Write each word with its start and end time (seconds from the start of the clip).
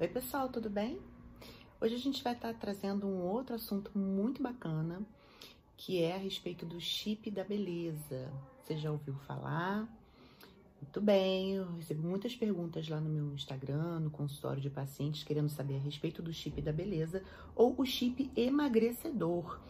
Oi 0.00 0.08
pessoal, 0.08 0.48
tudo 0.48 0.70
bem? 0.70 0.98
Hoje 1.78 1.94
a 1.94 1.98
gente 1.98 2.24
vai 2.24 2.32
estar 2.32 2.54
trazendo 2.54 3.06
um 3.06 3.20
outro 3.20 3.54
assunto 3.54 3.90
muito 3.98 4.42
bacana, 4.42 5.02
que 5.76 6.00
é 6.00 6.14
a 6.14 6.18
respeito 6.18 6.64
do 6.64 6.80
chip 6.80 7.30
da 7.30 7.44
beleza. 7.44 8.32
Você 8.62 8.78
já 8.78 8.90
ouviu 8.90 9.12
falar? 9.26 9.86
Muito 10.80 11.02
bem, 11.02 11.56
eu 11.56 11.70
recebi 11.72 12.00
muitas 12.00 12.34
perguntas 12.34 12.88
lá 12.88 12.98
no 12.98 13.10
meu 13.10 13.34
Instagram, 13.34 14.00
no 14.00 14.10
consultório 14.10 14.62
de 14.62 14.70
pacientes, 14.70 15.22
querendo 15.22 15.50
saber 15.50 15.76
a 15.76 15.80
respeito 15.80 16.22
do 16.22 16.32
chip 16.32 16.62
da 16.62 16.72
beleza 16.72 17.22
ou 17.54 17.74
o 17.76 17.84
chip 17.84 18.30
emagrecedor, 18.34 19.60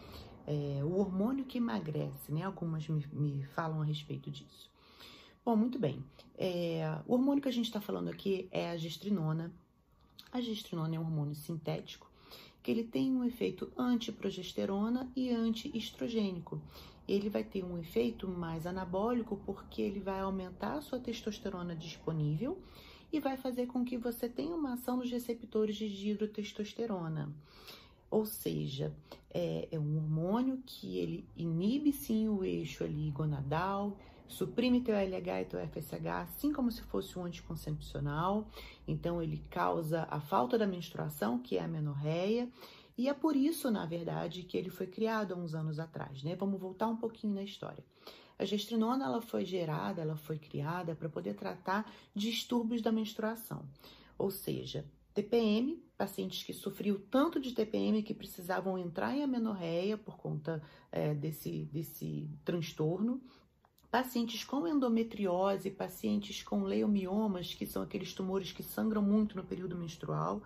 é, 0.47 0.81
o 0.81 0.97
hormônio 0.97 1.43
que 1.43 1.57
emagrece, 1.57 2.31
né? 2.31 2.43
Algumas 2.43 2.87
me, 2.87 3.05
me 3.11 3.43
falam 3.47 3.81
a 3.81 3.83
respeito 3.83 4.31
disso. 4.31 4.71
Bom, 5.43 5.57
muito 5.57 5.77
bem. 5.77 6.01
É, 6.37 6.99
o 7.05 7.15
hormônio 7.15 7.43
que 7.43 7.49
a 7.49 7.53
gente 7.53 7.65
está 7.65 7.81
falando 7.81 8.07
aqui 8.07 8.47
é 8.49 8.69
a 8.69 8.77
gestrinona. 8.77 9.51
A 10.31 10.39
gestrinona 10.39 10.95
é 10.95 10.99
um 10.99 11.03
hormônio 11.03 11.35
sintético 11.35 12.11
que 12.63 12.71
ele 12.71 12.83
tem 12.83 13.11
um 13.15 13.23
efeito 13.23 13.71
antiprogesterona 13.77 15.11
e 15.15 15.29
antiestrogênico. 15.29 16.61
Ele 17.07 17.29
vai 17.29 17.43
ter 17.43 17.63
um 17.63 17.77
efeito 17.77 18.27
mais 18.27 18.67
anabólico 18.67 19.41
porque 19.45 19.81
ele 19.81 19.99
vai 19.99 20.21
aumentar 20.21 20.75
a 20.75 20.81
sua 20.81 20.99
testosterona 20.99 21.75
disponível 21.75 22.61
e 23.11 23.19
vai 23.19 23.35
fazer 23.35 23.67
com 23.67 23.83
que 23.83 23.97
você 23.97 24.29
tenha 24.29 24.55
uma 24.55 24.73
ação 24.73 24.97
nos 24.97 25.11
receptores 25.11 25.75
de 25.75 25.89
dihidrotestosterona. 25.89 27.33
Ou 28.09 28.25
seja, 28.25 28.93
é, 29.33 29.67
é 29.71 29.79
um 29.79 29.97
hormônio 29.97 30.61
que 30.65 30.97
ele 30.97 31.25
inibe 31.35 31.91
sim 31.91 32.29
o 32.29 32.43
eixo 32.43 32.83
ali 32.83 33.09
gonadal, 33.09 33.97
suprime 34.31 34.81
teu 34.81 34.95
LH 34.95 35.41
e 35.41 35.45
teu 35.45 35.59
FSH, 35.67 36.07
assim 36.07 36.51
como 36.51 36.71
se 36.71 36.81
fosse 36.83 37.17
um 37.19 37.25
anticoncepcional. 37.25 38.47
Então, 38.87 39.21
ele 39.21 39.43
causa 39.49 40.07
a 40.09 40.19
falta 40.19 40.57
da 40.57 40.65
menstruação, 40.65 41.37
que 41.39 41.57
é 41.57 41.63
a 41.63 41.67
menorreia, 41.67 42.49
e 42.97 43.07
é 43.07 43.13
por 43.13 43.35
isso, 43.35 43.71
na 43.71 43.85
verdade, 43.85 44.43
que 44.43 44.57
ele 44.57 44.69
foi 44.69 44.87
criado 44.87 45.33
há 45.33 45.37
uns 45.37 45.55
anos 45.55 45.79
atrás, 45.79 46.23
né? 46.23 46.35
Vamos 46.35 46.59
voltar 46.59 46.87
um 46.87 46.97
pouquinho 46.97 47.33
na 47.33 47.43
história. 47.43 47.83
A 48.37 48.45
gestrinona 48.45 49.05
ela 49.05 49.21
foi 49.21 49.45
gerada, 49.45 50.01
ela 50.01 50.15
foi 50.15 50.39
criada 50.39 50.95
para 50.95 51.07
poder 51.07 51.35
tratar 51.35 51.91
distúrbios 52.13 52.81
da 52.81 52.91
menstruação, 52.91 53.63
ou 54.17 54.31
seja, 54.31 54.85
TPM, 55.13 55.83
pacientes 55.97 56.43
que 56.43 56.53
sofriam 56.53 56.97
tanto 57.09 57.39
de 57.39 57.53
TPM 57.53 58.01
que 58.01 58.13
precisavam 58.13 58.77
entrar 58.77 59.15
em 59.15 59.23
amenorreia 59.23 59.97
por 59.97 60.17
conta 60.17 60.61
é, 60.91 61.13
desse, 61.13 61.65
desse 61.65 62.29
transtorno, 62.45 63.21
pacientes 63.91 64.45
com 64.45 64.65
endometriose, 64.65 65.69
pacientes 65.69 66.41
com 66.41 66.63
leomiomas, 66.63 67.53
que 67.53 67.65
são 67.65 67.83
aqueles 67.83 68.13
tumores 68.13 68.53
que 68.53 68.63
sangram 68.63 69.01
muito 69.01 69.35
no 69.35 69.43
período 69.43 69.75
menstrual, 69.75 70.41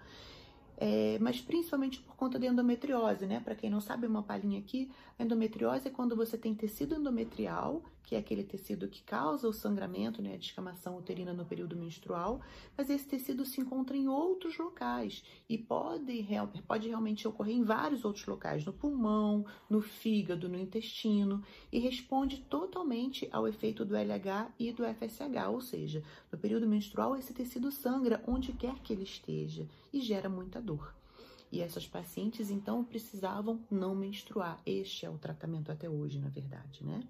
é, 0.78 1.18
mas 1.22 1.40
principalmente 1.40 2.02
por 2.02 2.16
conta 2.16 2.40
da 2.40 2.48
endometriose, 2.48 3.28
né? 3.28 3.40
Para 3.40 3.56
quem 3.56 3.70
não 3.70 3.80
sabe, 3.80 4.08
uma 4.08 4.24
palhinha 4.24 4.60
aqui, 4.60 4.92
a 5.18 5.24
endometriose 5.24 5.88
é 5.88 5.92
quando 5.92 6.16
você 6.16 6.38
tem 6.38 6.56
tecido 6.56 6.96
endometrial, 6.96 7.84
que 8.06 8.16
é 8.16 8.20
aquele 8.20 8.44
tecido 8.44 8.88
que 8.88 9.02
causa 9.04 9.48
o 9.48 9.54
sangramento, 9.54 10.22
né, 10.22 10.36
a 10.36 10.38
descamação 10.38 10.98
uterina 10.98 11.34
no 11.34 11.46
período 11.46 11.76
menstrual, 11.76 12.40
mas 12.78 12.90
esse 12.90 13.08
tecido 13.08 13.44
se 13.46 13.60
encontra 13.60 13.98
em 13.98 14.08
outros 14.08 14.58
locais 14.58 15.24
e 15.50 15.58
pode, 15.58 16.26
pode 16.68 16.88
realmente 16.88 17.28
ocorrer 17.28 17.56
em 17.56 17.64
vários 17.64 18.06
outros 18.06 18.26
locais, 18.26 18.64
no 18.64 18.72
pulmão, 18.72 19.46
no 19.70 19.82
fígado, 19.82 20.48
no 20.48 20.58
intestino, 20.58 21.44
e 21.72 21.80
responde 21.80 22.42
totalmente 22.42 23.28
ao 23.32 23.48
efeito 23.48 23.84
do 23.84 23.96
LH 23.96 24.54
e 24.60 24.72
do 24.72 24.84
FSH, 24.84 25.50
ou 25.50 25.62
seja, 25.62 26.04
no 26.32 26.38
período 26.38 26.68
menstrual 26.68 27.16
esse 27.16 27.34
tecido 27.34 27.72
sangra 27.72 28.24
onde 28.28 28.54
quer 28.54 28.76
que 28.80 28.94
ele 28.94 29.04
esteja 29.04 29.68
e 29.92 30.00
gera 30.00 30.30
muita 30.30 30.62
dor. 30.62 30.94
E 31.52 31.62
essas 31.62 31.88
pacientes, 31.88 32.50
então, 32.50 32.84
precisavam 32.84 33.62
não 33.72 33.96
menstruar. 33.96 34.62
Este 34.66 35.06
é 35.06 35.10
o 35.10 35.18
tratamento 35.18 35.72
até 35.72 35.90
hoje, 35.90 36.20
na 36.20 36.28
verdade, 36.28 36.84
né? 36.84 37.02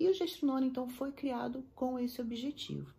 E 0.00 0.08
o 0.08 0.14
gestrinona, 0.14 0.64
então, 0.64 0.88
foi 0.88 1.12
criado 1.12 1.62
com 1.74 1.98
esse 1.98 2.22
objetivo. 2.22 2.90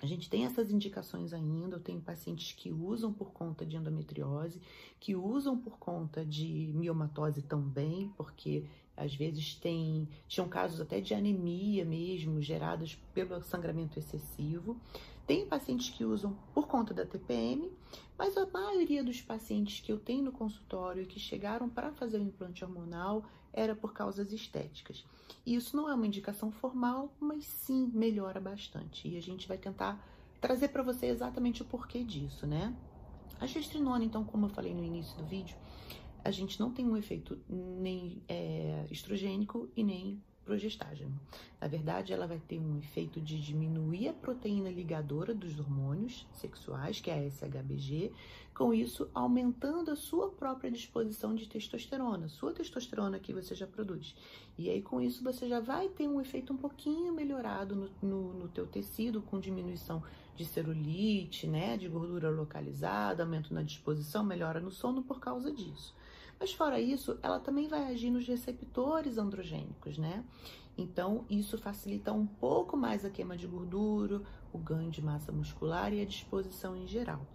A 0.00 0.06
gente 0.06 0.30
tem 0.30 0.46
essas 0.46 0.70
indicações 0.70 1.34
ainda, 1.34 1.76
eu 1.76 1.80
tenho 1.80 2.00
pacientes 2.00 2.52
que 2.52 2.72
usam 2.72 3.12
por 3.12 3.30
conta 3.30 3.64
de 3.64 3.76
endometriose, 3.76 4.58
que 4.98 5.14
usam 5.14 5.58
por 5.58 5.78
conta 5.78 6.24
de 6.24 6.72
miomatose 6.74 7.42
também, 7.42 8.10
porque 8.16 8.64
às 8.96 9.14
vezes 9.14 9.54
tem, 9.54 10.08
tinham 10.26 10.48
casos 10.48 10.80
até 10.80 10.98
de 10.98 11.12
anemia 11.12 11.84
mesmo, 11.84 12.40
gerados 12.40 12.94
pelo 13.12 13.42
sangramento 13.42 13.98
excessivo. 13.98 14.80
Tem 15.26 15.46
pacientes 15.46 15.90
que 15.90 16.04
usam 16.04 16.34
por 16.54 16.66
conta 16.66 16.94
da 16.94 17.04
TPM, 17.04 17.70
mas 18.16 18.34
a 18.36 18.46
maioria 18.46 19.04
dos 19.04 19.20
pacientes 19.20 19.80
que 19.80 19.92
eu 19.92 19.98
tenho 19.98 20.24
no 20.24 20.32
consultório 20.32 21.02
e 21.02 21.06
que 21.06 21.20
chegaram 21.20 21.68
para 21.68 21.92
fazer 21.92 22.18
o 22.18 22.22
implante 22.22 22.64
hormonal 22.64 23.24
era 23.56 23.74
por 23.74 23.92
causas 23.92 24.32
estéticas. 24.32 25.04
E 25.44 25.54
isso 25.56 25.76
não 25.76 25.88
é 25.88 25.94
uma 25.94 26.06
indicação 26.06 26.52
formal, 26.52 27.12
mas 27.18 27.44
sim 27.44 27.90
melhora 27.92 28.38
bastante. 28.38 29.08
E 29.08 29.16
a 29.16 29.22
gente 29.22 29.48
vai 29.48 29.56
tentar 29.56 29.98
trazer 30.40 30.68
para 30.68 30.82
você 30.82 31.06
exatamente 31.06 31.62
o 31.62 31.64
porquê 31.64 32.04
disso, 32.04 32.46
né? 32.46 32.76
A 33.40 33.46
gestrinona, 33.46 34.04
então, 34.04 34.22
como 34.24 34.46
eu 34.46 34.50
falei 34.50 34.74
no 34.74 34.84
início 34.84 35.16
do 35.16 35.24
vídeo, 35.24 35.56
a 36.22 36.30
gente 36.30 36.60
não 36.60 36.70
tem 36.70 36.86
um 36.86 36.96
efeito 36.96 37.38
nem 37.48 38.22
é, 38.28 38.86
estrogênico 38.90 39.68
e 39.76 39.82
nem 39.82 40.22
progestágeno. 40.46 41.12
Na 41.60 41.66
verdade, 41.66 42.12
ela 42.12 42.26
vai 42.26 42.38
ter 42.38 42.58
um 42.58 42.78
efeito 42.78 43.20
de 43.20 43.38
diminuir 43.40 44.08
a 44.08 44.12
proteína 44.12 44.70
ligadora 44.70 45.34
dos 45.34 45.58
hormônios 45.58 46.26
sexuais, 46.32 47.00
que 47.00 47.10
é 47.10 47.14
a 47.14 47.30
SHBG, 47.30 48.12
com 48.54 48.72
isso 48.72 49.10
aumentando 49.12 49.90
a 49.90 49.96
sua 49.96 50.30
própria 50.30 50.70
disposição 50.70 51.34
de 51.34 51.46
testosterona, 51.46 52.28
sua 52.28 52.52
testosterona 52.52 53.18
que 53.18 53.32
você 53.32 53.54
já 53.54 53.66
produz. 53.66 54.14
E 54.56 54.70
aí, 54.70 54.80
com 54.80 55.00
isso, 55.00 55.22
você 55.22 55.46
já 55.48 55.60
vai 55.60 55.88
ter 55.88 56.08
um 56.08 56.20
efeito 56.20 56.52
um 56.52 56.56
pouquinho 56.56 57.12
melhorado 57.12 57.74
no, 57.74 57.90
no, 58.00 58.32
no 58.32 58.48
teu 58.48 58.66
tecido, 58.66 59.20
com 59.20 59.38
diminuição 59.38 60.02
de 60.36 60.44
celulite, 60.44 61.46
né, 61.46 61.76
de 61.76 61.88
gordura 61.88 62.30
localizada, 62.30 63.24
aumento 63.24 63.52
na 63.52 63.62
disposição, 63.62 64.24
melhora 64.24 64.60
no 64.60 64.70
sono 64.70 65.02
por 65.02 65.18
causa 65.18 65.50
disso. 65.50 65.94
Mas 66.38 66.52
fora 66.52 66.80
isso, 66.80 67.18
ela 67.22 67.40
também 67.40 67.66
vai 67.66 67.92
agir 67.92 68.10
nos 68.10 68.26
receptores 68.26 69.18
androgênicos, 69.18 69.96
né? 69.96 70.24
Então, 70.76 71.24
isso 71.30 71.56
facilita 71.56 72.12
um 72.12 72.26
pouco 72.26 72.76
mais 72.76 73.04
a 73.04 73.10
queima 73.10 73.36
de 73.36 73.46
gordura, 73.46 74.20
o 74.52 74.58
ganho 74.58 74.90
de 74.90 75.00
massa 75.02 75.32
muscular 75.32 75.92
e 75.94 76.02
a 76.02 76.04
disposição 76.04 76.76
em 76.76 76.86
geral. 76.86 77.26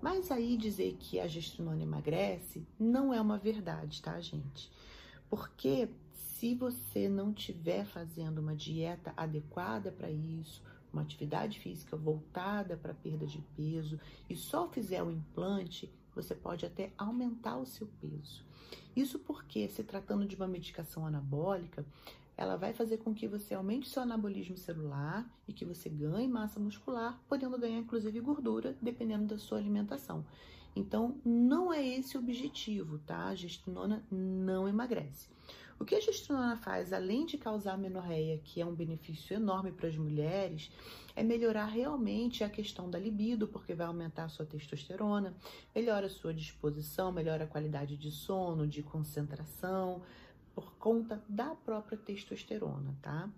Mas 0.00 0.30
aí 0.30 0.56
dizer 0.56 0.96
que 0.98 1.18
a 1.18 1.26
gestrinona 1.26 1.82
emagrece 1.82 2.66
não 2.78 3.12
é 3.12 3.20
uma 3.20 3.36
verdade, 3.36 4.00
tá, 4.00 4.18
gente? 4.20 4.70
Porque 5.28 5.88
se 6.12 6.54
você 6.54 7.08
não 7.08 7.32
estiver 7.32 7.84
fazendo 7.84 8.38
uma 8.38 8.54
dieta 8.54 9.12
adequada 9.16 9.92
para 9.92 10.10
isso, 10.10 10.62
uma 10.92 11.02
atividade 11.02 11.58
física 11.58 11.96
voltada 11.96 12.76
para 12.76 12.94
perda 12.94 13.26
de 13.26 13.40
peso 13.56 14.00
e 14.28 14.34
só 14.34 14.68
fizer 14.68 15.02
o 15.02 15.10
implante, 15.10 15.92
você 16.20 16.34
pode 16.34 16.66
até 16.66 16.92
aumentar 16.98 17.56
o 17.56 17.66
seu 17.66 17.86
peso. 18.00 18.44
Isso 18.94 19.18
porque, 19.18 19.68
se 19.68 19.82
tratando 19.84 20.26
de 20.26 20.36
uma 20.36 20.48
medicação 20.48 21.06
anabólica, 21.06 21.84
ela 22.36 22.56
vai 22.56 22.72
fazer 22.72 22.98
com 22.98 23.14
que 23.14 23.28
você 23.28 23.54
aumente 23.54 23.88
seu 23.88 24.02
anabolismo 24.02 24.56
celular 24.56 25.30
e 25.46 25.52
que 25.52 25.64
você 25.64 25.88
ganhe 25.88 26.26
massa 26.26 26.58
muscular, 26.58 27.20
podendo 27.28 27.58
ganhar 27.58 27.78
inclusive 27.78 28.18
gordura, 28.20 28.76
dependendo 28.80 29.26
da 29.26 29.38
sua 29.38 29.58
alimentação. 29.58 30.24
Então, 30.74 31.20
não 31.24 31.72
é 31.72 31.86
esse 31.86 32.16
o 32.16 32.20
objetivo, 32.20 32.98
tá? 33.00 33.26
A 33.26 33.34
gestrinona 33.34 34.04
não 34.10 34.68
emagrece. 34.68 35.28
O 35.80 35.84
que 35.84 35.94
a 35.94 36.00
gestrinona 36.00 36.58
faz, 36.58 36.92
além 36.92 37.24
de 37.24 37.38
causar 37.38 37.78
menorreia, 37.78 38.38
que 38.44 38.60
é 38.60 38.66
um 38.66 38.74
benefício 38.74 39.34
enorme 39.34 39.72
para 39.72 39.88
as 39.88 39.96
mulheres, 39.96 40.70
é 41.16 41.22
melhorar 41.22 41.64
realmente 41.64 42.44
a 42.44 42.50
questão 42.50 42.90
da 42.90 42.98
libido, 42.98 43.48
porque 43.48 43.72
vai 43.72 43.86
aumentar 43.86 44.24
a 44.24 44.28
sua 44.28 44.44
testosterona, 44.44 45.34
melhora 45.74 46.04
a 46.04 46.10
sua 46.10 46.34
disposição, 46.34 47.10
melhora 47.10 47.44
a 47.44 47.46
qualidade 47.46 47.96
de 47.96 48.10
sono, 48.10 48.68
de 48.68 48.82
concentração, 48.82 50.02
por 50.54 50.70
conta 50.74 51.24
da 51.26 51.54
própria 51.54 51.96
testosterona, 51.96 52.94
tá? 53.00 53.30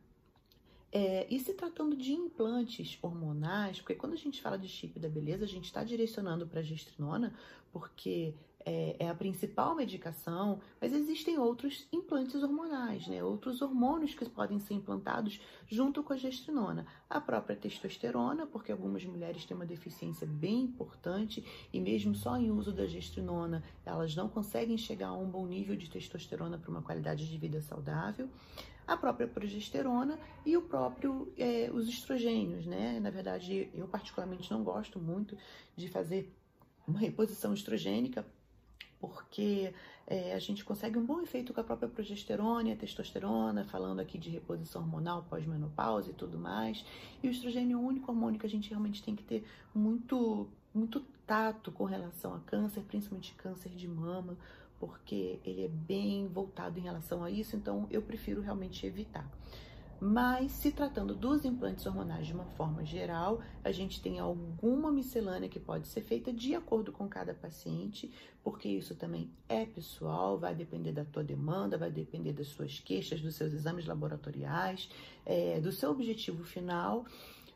É, 0.90 1.26
e 1.30 1.38
se 1.38 1.54
tratando 1.54 1.96
de 1.96 2.12
implantes 2.12 2.98
hormonais, 3.00 3.80
porque 3.80 3.94
quando 3.94 4.14
a 4.14 4.16
gente 4.16 4.42
fala 4.42 4.58
de 4.58 4.68
chip 4.68 4.98
da 4.98 5.08
beleza, 5.08 5.44
a 5.44 5.48
gente 5.48 5.66
está 5.66 5.84
direcionando 5.84 6.46
para 6.46 6.58
a 6.58 6.62
gestrinona, 6.62 7.32
porque 7.72 8.34
é, 8.64 8.96
é, 8.98 9.08
a 9.08 9.14
principal 9.14 9.74
medicação, 9.74 10.60
mas 10.80 10.92
existem 10.92 11.38
outros 11.38 11.86
implantes 11.92 12.42
hormonais, 12.42 13.06
né? 13.06 13.22
Outros 13.22 13.62
hormônios 13.62 14.14
que 14.14 14.28
podem 14.28 14.58
ser 14.58 14.74
implantados 14.74 15.40
junto 15.66 16.02
com 16.02 16.12
a 16.12 16.16
gestrinona. 16.16 16.86
A 17.08 17.20
própria 17.20 17.56
testosterona, 17.56 18.46
porque 18.46 18.72
algumas 18.72 19.04
mulheres 19.04 19.44
têm 19.44 19.56
uma 19.56 19.66
deficiência 19.66 20.26
bem 20.26 20.62
importante 20.62 21.44
e 21.72 21.80
mesmo 21.80 22.14
só 22.14 22.36
em 22.36 22.50
uso 22.50 22.72
da 22.72 22.86
gestrinona, 22.86 23.62
elas 23.84 24.14
não 24.14 24.28
conseguem 24.28 24.76
chegar 24.76 25.08
a 25.08 25.16
um 25.16 25.28
bom 25.28 25.46
nível 25.46 25.76
de 25.76 25.90
testosterona 25.90 26.58
para 26.58 26.70
uma 26.70 26.82
qualidade 26.82 27.28
de 27.28 27.38
vida 27.38 27.60
saudável 27.60 28.28
a 28.86 28.96
própria 28.96 29.28
progesterona 29.28 30.18
e 30.44 30.56
o 30.56 30.62
próprio 30.62 31.32
é, 31.38 31.70
os 31.72 31.88
estrogênios, 31.88 32.66
né? 32.66 32.98
Na 33.00 33.10
verdade, 33.10 33.70
eu 33.74 33.86
particularmente 33.86 34.50
não 34.50 34.62
gosto 34.62 34.98
muito 34.98 35.36
de 35.76 35.88
fazer 35.88 36.34
uma 36.86 36.98
reposição 36.98 37.54
estrogênica, 37.54 38.26
porque 39.02 39.74
é, 40.06 40.32
a 40.32 40.38
gente 40.38 40.64
consegue 40.64 40.96
um 40.96 41.04
bom 41.04 41.20
efeito 41.20 41.52
com 41.52 41.60
a 41.60 41.64
própria 41.64 41.88
progesterona 41.88 42.68
e 42.68 42.72
a 42.72 42.76
testosterona, 42.76 43.64
falando 43.64 43.98
aqui 43.98 44.16
de 44.16 44.30
reposição 44.30 44.82
hormonal 44.82 45.24
pós-menopausa 45.28 46.10
e 46.10 46.12
tudo 46.12 46.38
mais. 46.38 46.84
E 47.20 47.26
o 47.26 47.30
estrogênio 47.32 47.76
é 47.76 47.80
o 47.80 47.84
único 47.84 48.12
hormônio 48.12 48.38
que 48.38 48.46
a 48.46 48.48
gente 48.48 48.70
realmente 48.70 49.02
tem 49.02 49.16
que 49.16 49.24
ter 49.24 49.44
muito, 49.74 50.46
muito 50.72 51.00
tato 51.26 51.72
com 51.72 51.82
relação 51.82 52.36
a 52.36 52.38
câncer, 52.40 52.82
principalmente 52.82 53.34
câncer 53.34 53.70
de 53.70 53.88
mama, 53.88 54.38
porque 54.78 55.40
ele 55.44 55.64
é 55.64 55.68
bem 55.68 56.28
voltado 56.28 56.78
em 56.78 56.82
relação 56.82 57.24
a 57.24 57.30
isso, 57.30 57.56
então 57.56 57.88
eu 57.90 58.02
prefiro 58.02 58.40
realmente 58.40 58.86
evitar. 58.86 59.28
Mas, 60.04 60.50
se 60.50 60.72
tratando 60.72 61.14
dos 61.14 61.44
implantes 61.44 61.86
hormonais 61.86 62.26
de 62.26 62.32
uma 62.32 62.44
forma 62.44 62.84
geral, 62.84 63.40
a 63.62 63.70
gente 63.70 64.02
tem 64.02 64.18
alguma 64.18 64.90
miscelânea 64.90 65.48
que 65.48 65.60
pode 65.60 65.86
ser 65.86 66.00
feita 66.00 66.32
de 66.32 66.56
acordo 66.56 66.90
com 66.90 67.08
cada 67.08 67.32
paciente, 67.32 68.10
porque 68.42 68.68
isso 68.68 68.96
também 68.96 69.30
é 69.48 69.64
pessoal, 69.64 70.36
vai 70.36 70.56
depender 70.56 70.90
da 70.90 71.04
tua 71.04 71.22
demanda, 71.22 71.78
vai 71.78 71.88
depender 71.88 72.32
das 72.32 72.48
suas 72.48 72.80
queixas, 72.80 73.20
dos 73.20 73.36
seus 73.36 73.52
exames 73.52 73.86
laboratoriais, 73.86 74.90
é, 75.24 75.60
do 75.60 75.70
seu 75.70 75.92
objetivo 75.92 76.42
final. 76.42 77.06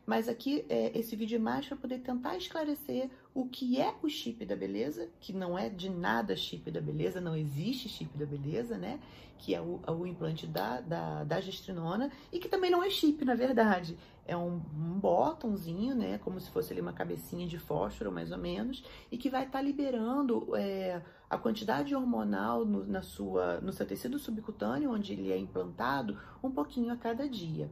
Mas 0.05 0.29
aqui 0.29 0.65
é, 0.69 0.97
esse 0.97 1.17
vídeo 1.17 1.35
é 1.35 1.39
mais 1.39 1.67
para 1.67 1.75
poder 1.75 1.99
tentar 1.99 2.37
esclarecer 2.37 3.09
o 3.37 3.45
que 3.45 3.79
é 3.79 3.93
o 4.01 4.09
chip 4.09 4.43
da 4.47 4.55
beleza, 4.55 5.11
que 5.19 5.31
não 5.31 5.59
é 5.59 5.69
de 5.69 5.91
nada 5.91 6.35
chip 6.35 6.71
da 6.71 6.81
beleza, 6.81 7.21
não 7.21 7.35
existe 7.35 7.87
chip 7.87 8.17
da 8.17 8.25
beleza, 8.25 8.79
né? 8.79 8.99
Que 9.37 9.53
é 9.53 9.61
o, 9.61 9.79
o 9.87 10.07
implante 10.07 10.47
da, 10.47 10.81
da, 10.81 11.23
da, 11.23 11.39
gestrinona 11.39 12.11
e 12.33 12.39
que 12.39 12.49
também 12.49 12.71
não 12.71 12.83
é 12.83 12.89
chip, 12.89 13.23
na 13.23 13.35
verdade. 13.35 13.95
É 14.25 14.35
um, 14.35 14.59
um 14.75 14.99
botãozinho, 14.99 15.93
né? 15.93 16.17
Como 16.17 16.39
se 16.39 16.49
fosse 16.49 16.73
ali 16.73 16.81
uma 16.81 16.93
cabecinha 16.93 17.45
de 17.45 17.59
fósforo, 17.59 18.11
mais 18.11 18.31
ou 18.31 18.39
menos, 18.39 18.83
e 19.11 19.19
que 19.19 19.29
vai 19.29 19.45
estar 19.45 19.59
tá 19.59 19.63
liberando 19.63 20.55
é, 20.55 20.99
a 21.29 21.37
quantidade 21.37 21.93
hormonal 21.93 22.65
no, 22.65 22.87
na 22.87 23.03
sua, 23.03 23.61
no 23.61 23.71
seu 23.71 23.85
tecido 23.85 24.17
subcutâneo, 24.17 24.91
onde 24.91 25.13
ele 25.13 25.31
é 25.31 25.37
implantado, 25.37 26.17
um 26.41 26.49
pouquinho 26.49 26.91
a 26.91 26.97
cada 26.97 27.29
dia. 27.29 27.69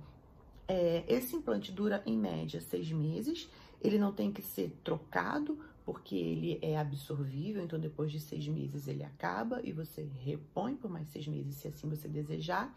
É, 0.68 1.04
esse 1.08 1.36
implante 1.36 1.72
dura 1.72 2.04
em 2.06 2.16
média 2.16 2.62
seis 2.62 2.92
meses. 2.92 3.50
Ele 3.86 4.00
não 4.00 4.12
tem 4.12 4.32
que 4.32 4.42
ser 4.42 4.72
trocado 4.84 5.58
porque 5.86 6.16
ele 6.16 6.58
é 6.62 6.78
absorvível, 6.78 7.64
então 7.64 7.80
depois 7.80 8.12
de 8.12 8.20
seis 8.20 8.48
meses 8.48 8.88
ele 8.88 9.04
acaba 9.04 9.62
e 9.64 9.72
você 9.72 10.10
repõe 10.24 10.76
por 10.76 10.90
mais 10.90 11.08
seis 11.10 11.28
meses, 11.28 11.56
se 11.56 11.68
assim 11.68 11.88
você 11.88 12.08
desejar. 12.08 12.76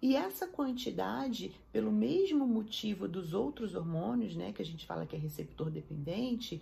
E 0.00 0.14
essa 0.14 0.46
quantidade, 0.46 1.54
pelo 1.72 1.90
mesmo 1.90 2.46
motivo 2.46 3.08
dos 3.08 3.32
outros 3.32 3.74
hormônios, 3.74 4.36
né, 4.36 4.52
que 4.52 4.60
a 4.60 4.64
gente 4.64 4.86
fala 4.86 5.06
que 5.06 5.16
é 5.16 5.18
receptor 5.18 5.70
dependente, 5.70 6.60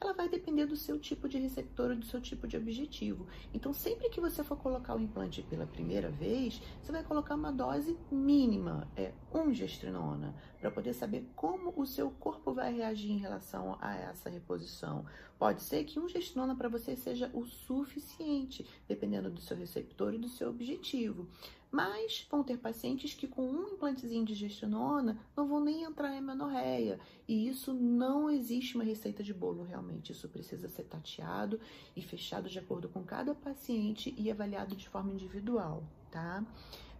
ela 0.00 0.12
vai 0.12 0.28
depender 0.28 0.66
do 0.66 0.76
seu 0.76 0.98
tipo 0.98 1.28
de 1.28 1.38
receptor 1.38 1.90
ou 1.90 1.96
do 1.96 2.06
seu 2.06 2.20
tipo 2.20 2.46
de 2.46 2.56
objetivo. 2.56 3.26
Então, 3.52 3.72
sempre 3.72 4.08
que 4.10 4.20
você 4.20 4.44
for 4.44 4.56
colocar 4.56 4.94
o 4.94 5.00
implante 5.00 5.42
pela 5.42 5.66
primeira 5.66 6.10
vez, 6.10 6.60
você 6.82 6.92
vai 6.92 7.02
colocar 7.02 7.34
uma 7.34 7.50
dose 7.50 7.96
mínima, 8.10 8.88
é 8.96 9.12
um 9.34 9.52
gestrinona, 9.52 10.34
para 10.60 10.70
poder 10.70 10.92
saber 10.92 11.26
como 11.34 11.72
o 11.76 11.86
seu 11.86 12.10
corpo 12.10 12.52
vai 12.52 12.74
reagir 12.74 13.10
em 13.10 13.18
relação 13.18 13.78
a 13.80 13.94
essa 13.94 14.28
reposição. 14.28 15.06
Pode 15.38 15.62
ser 15.62 15.84
que 15.84 15.98
um 15.98 16.08
gestrinona 16.08 16.54
para 16.54 16.68
você 16.68 16.96
seja 16.96 17.30
o 17.32 17.44
suficiente, 17.44 18.66
dependendo 18.88 19.30
do 19.30 19.40
seu 19.40 19.56
receptor 19.56 20.14
e 20.14 20.18
do 20.18 20.28
seu 20.28 20.50
objetivo. 20.50 21.28
Mas 21.76 22.26
vão 22.30 22.42
ter 22.42 22.56
pacientes 22.56 23.12
que 23.12 23.28
com 23.28 23.46
um 23.46 23.74
implantezinho 23.74 24.24
de 24.24 24.34
gestrinona 24.34 25.18
não 25.36 25.46
vão 25.46 25.60
nem 25.60 25.82
entrar 25.82 26.16
em 26.16 26.22
menorreia. 26.22 26.98
E 27.28 27.46
isso 27.46 27.74
não 27.74 28.30
existe 28.30 28.76
uma 28.76 28.84
receita 28.84 29.22
de 29.22 29.34
bolo 29.34 29.62
realmente. 29.62 30.10
Isso 30.10 30.26
precisa 30.26 30.70
ser 30.70 30.84
tateado 30.84 31.60
e 31.94 32.00
fechado 32.00 32.48
de 32.48 32.58
acordo 32.58 32.88
com 32.88 33.04
cada 33.04 33.34
paciente 33.34 34.14
e 34.16 34.30
avaliado 34.30 34.74
de 34.74 34.88
forma 34.88 35.12
individual, 35.12 35.84
tá? 36.10 36.42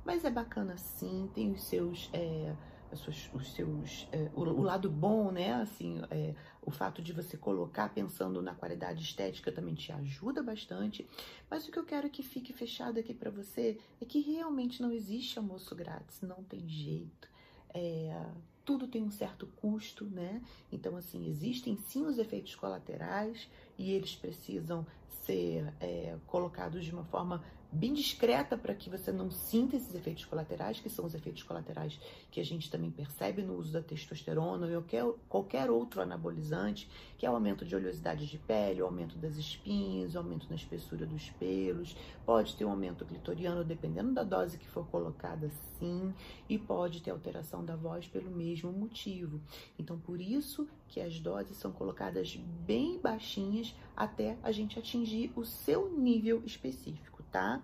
Mas 0.05 0.26
é 0.26 0.31
bacana 0.31 0.76
sim, 0.76 1.31
tem 1.32 1.52
os 1.52 1.64
seus. 1.64 2.11
É, 2.12 2.55
os 2.93 3.53
seus 3.53 4.09
é, 4.12 4.31
o, 4.35 4.43
o, 4.43 4.62
lado 4.62 4.91
bom, 4.91 5.31
né? 5.31 5.55
Assim, 5.55 6.00
é, 6.11 6.35
o 6.62 6.71
fato 6.71 7.03
de 7.03 7.12
você 7.12 7.37
colocar 7.37 7.93
pensando 7.93 8.41
na 8.41 8.55
qualidade 8.55 9.03
estética 9.03 9.53
também 9.53 9.75
te 9.75 9.93
ajuda 9.93 10.43
bastante. 10.43 11.06
Mas 11.50 11.67
o 11.67 11.71
que 11.71 11.79
eu 11.79 11.85
quero 11.85 12.11
que 12.11 12.23
fique 12.23 12.53
fechado 12.53 12.99
aqui 12.99 13.15
para 13.15 13.31
você 13.31 13.79
é 14.00 14.05
que 14.05 14.21
realmente 14.21 14.81
não 14.81 14.93
existe 14.93 15.38
almoço 15.38 15.75
grátis, 15.75 16.21
não 16.23 16.43
tem 16.44 16.67
jeito. 16.69 17.29
É, 17.75 18.25
tudo 18.65 18.89
tem 18.89 19.03
um 19.03 19.11
certo 19.11 19.47
custo, 19.56 20.05
né? 20.05 20.43
Então, 20.73 20.97
assim, 20.97 21.29
existem 21.29 21.77
sim 21.77 22.05
os 22.05 22.19
efeitos 22.19 22.55
colaterais 22.56 23.49
e 23.79 23.93
eles 23.93 24.17
precisam 24.17 24.85
ser 25.25 25.73
é, 25.81 26.17
colocados 26.27 26.85
de 26.85 26.93
uma 26.93 27.05
forma 27.05 27.44
bem 27.73 27.93
discreta 27.93 28.57
para 28.57 28.75
que 28.75 28.89
você 28.89 29.13
não 29.13 29.31
sinta 29.31 29.77
esses 29.77 29.95
efeitos 29.95 30.25
colaterais, 30.25 30.81
que 30.81 30.89
são 30.89 31.05
os 31.05 31.15
efeitos 31.15 31.43
colaterais 31.43 31.99
que 32.31 32.41
a 32.41 32.45
gente 32.45 32.71
também 32.71 32.91
percebe 32.91 33.43
no 33.43 33.57
uso 33.57 33.73
da 33.73 33.83
testosterona 33.83 34.67
ou 34.67 34.73
qualquer, 34.83 35.05
qualquer 35.29 35.71
outro 35.71 36.01
anabolizante, 36.01 36.89
que 37.19 37.27
é 37.27 37.31
o 37.31 37.35
aumento 37.35 37.65
de 37.65 37.75
oleosidade 37.75 38.27
de 38.27 38.39
pele, 38.39 38.83
o 38.83 38.87
aumento 38.87 39.17
das 39.19 39.37
espinhas, 39.37 40.15
o 40.15 40.19
aumento 40.19 40.49
na 40.49 40.57
espessura 40.57 41.07
dos 41.07 41.31
pelos, 41.31 41.97
pode 42.25 42.57
ter 42.57 42.65
um 42.65 42.71
aumento 42.71 43.05
clitoriano 43.05 43.65
dependendo 43.65 44.13
da 44.13 44.23
dose 44.23 44.59
que 44.59 44.69
for 44.69 44.87
colocada 44.87 45.51
sim, 45.79 46.15
e 46.49 46.59
pode 46.59 47.03
ter 47.03 47.11
alteração 47.11 47.65
da 47.65 47.77
voz 47.77 48.07
pelo 48.07 48.31
mesmo 48.31 48.73
motivo. 48.73 49.41
Então, 49.79 49.99
por 49.99 50.21
isso 50.21 50.67
que 50.88 51.00
as 51.00 51.19
doses 51.21 51.56
são 51.56 51.73
colocadas 51.73 52.37
bem 52.37 52.99
baixinhas 52.99 53.75
até 53.97 54.37
a 54.43 54.53
gente 54.53 54.79
atingir 54.79 55.33
o 55.37 55.44
seu 55.44 55.91
nível 55.91 56.43
específico 56.44 57.17
tá? 57.37 57.61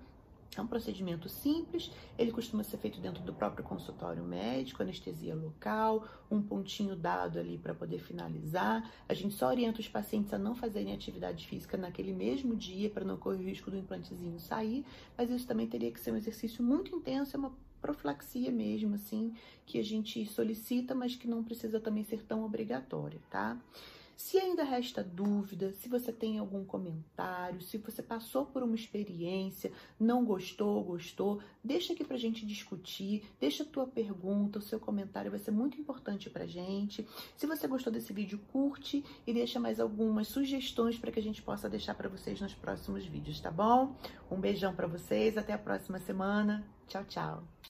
É 0.54 0.60
um 0.60 0.66
procedimento 0.66 1.30
simples, 1.30 1.90
ele 2.18 2.30
costuma 2.30 2.62
ser 2.62 2.76
feito 2.76 3.00
dentro 3.00 3.22
do 3.22 3.32
próprio 3.32 3.64
consultório 3.64 4.22
médico, 4.22 4.82
anestesia 4.82 5.34
local, 5.34 6.06
um 6.30 6.42
pontinho 6.42 6.94
dado 6.94 7.38
ali 7.38 7.56
para 7.56 7.74
poder 7.74 7.98
finalizar. 7.98 8.90
A 9.08 9.14
gente 9.14 9.34
só 9.34 9.46
orienta 9.48 9.80
os 9.80 9.88
pacientes 9.88 10.34
a 10.34 10.38
não 10.38 10.54
fazerem 10.54 10.92
atividade 10.92 11.46
física 11.46 11.78
naquele 11.78 12.12
mesmo 12.12 12.54
dia 12.54 12.90
para 12.90 13.02
não 13.02 13.16
correr 13.16 13.38
o 13.38 13.46
risco 13.46 13.70
do 13.70 13.78
implantezinho 13.78 14.38
sair, 14.38 14.84
mas 15.16 15.30
isso 15.30 15.46
também 15.46 15.66
teria 15.66 15.90
que 15.90 15.98
ser 15.98 16.12
um 16.12 16.16
exercício 16.16 16.62
muito 16.62 16.94
intenso, 16.94 17.34
é 17.34 17.38
uma 17.38 17.52
profilaxia 17.80 18.52
mesmo, 18.52 18.94
assim, 18.94 19.34
que 19.64 19.78
a 19.78 19.82
gente 19.82 20.24
solicita, 20.26 20.94
mas 20.94 21.16
que 21.16 21.26
não 21.26 21.42
precisa 21.42 21.80
também 21.80 22.04
ser 22.04 22.22
tão 22.22 22.44
obrigatória, 22.44 23.20
tá? 23.30 23.58
Se 24.16 24.38
ainda 24.38 24.62
resta 24.62 25.02
dúvida, 25.02 25.72
se 25.72 25.88
você 25.88 26.12
tem 26.12 26.38
algum 26.38 26.64
comentário, 26.64 27.60
se 27.60 27.78
você 27.78 28.02
passou 28.02 28.46
por 28.46 28.62
uma 28.62 28.74
experiência, 28.74 29.72
não 29.98 30.24
gostou, 30.24 30.82
gostou, 30.84 31.40
deixa 31.62 31.92
aqui 31.92 32.04
pra 32.04 32.16
gente 32.16 32.46
discutir, 32.46 33.24
deixa 33.40 33.62
a 33.62 33.66
tua 33.66 33.86
pergunta, 33.86 34.58
o 34.58 34.62
seu 34.62 34.78
comentário 34.78 35.30
vai 35.30 35.40
ser 35.40 35.50
muito 35.50 35.80
importante 35.80 36.30
pra 36.30 36.46
gente. 36.46 37.06
Se 37.36 37.46
você 37.46 37.66
gostou 37.66 37.92
desse 37.92 38.12
vídeo, 38.12 38.40
curte 38.52 39.04
e 39.26 39.32
deixa 39.32 39.58
mais 39.58 39.80
algumas 39.80 40.28
sugestões 40.28 40.98
para 40.98 41.10
que 41.10 41.18
a 41.18 41.22
gente 41.22 41.42
possa 41.42 41.68
deixar 41.68 41.94
para 41.94 42.08
vocês 42.08 42.40
nos 42.40 42.54
próximos 42.54 43.04
vídeos, 43.04 43.40
tá 43.40 43.50
bom? 43.50 43.96
Um 44.30 44.40
beijão 44.40 44.74
para 44.74 44.86
vocês, 44.86 45.36
até 45.36 45.52
a 45.52 45.58
próxima 45.58 45.98
semana. 45.98 46.64
Tchau, 46.86 47.04
tchau. 47.04 47.52